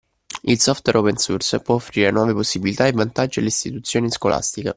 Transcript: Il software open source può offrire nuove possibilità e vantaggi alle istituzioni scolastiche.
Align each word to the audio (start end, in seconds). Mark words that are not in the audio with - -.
Il 0.45 0.59
software 0.59 0.97
open 0.97 1.17
source 1.19 1.59
può 1.61 1.75
offrire 1.75 2.09
nuove 2.09 2.33
possibilità 2.33 2.87
e 2.87 2.91
vantaggi 2.91 3.37
alle 3.37 3.49
istituzioni 3.49 4.09
scolastiche. 4.09 4.69